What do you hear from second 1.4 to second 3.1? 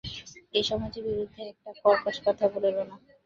একটা কর্কশ কথা বলিও না।